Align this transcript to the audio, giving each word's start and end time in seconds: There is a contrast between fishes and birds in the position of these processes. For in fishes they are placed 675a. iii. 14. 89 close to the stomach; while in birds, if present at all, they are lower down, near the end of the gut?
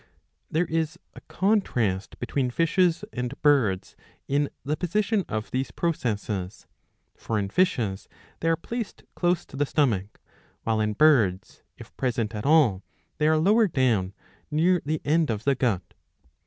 There 0.49 0.65
is 0.65 0.97
a 1.13 1.21
contrast 1.27 2.17
between 2.17 2.49
fishes 2.49 3.05
and 3.13 3.39
birds 3.43 3.95
in 4.27 4.49
the 4.65 4.75
position 4.75 5.23
of 5.29 5.51
these 5.51 5.69
processes. 5.69 6.65
For 7.15 7.37
in 7.37 7.49
fishes 7.51 8.09
they 8.39 8.49
are 8.49 8.55
placed 8.55 9.03
675a. 9.03 9.03
iii. 9.03 9.05
14. 9.15 9.29
89 9.29 9.33
close 9.33 9.45
to 9.45 9.57
the 9.57 9.65
stomach; 9.67 10.19
while 10.63 10.81
in 10.81 10.93
birds, 10.93 11.61
if 11.77 11.95
present 11.97 12.33
at 12.33 12.47
all, 12.47 12.83
they 13.19 13.27
are 13.27 13.37
lower 13.37 13.67
down, 13.67 14.15
near 14.49 14.81
the 14.83 15.01
end 15.05 15.29
of 15.29 15.43
the 15.43 15.53
gut? 15.53 15.93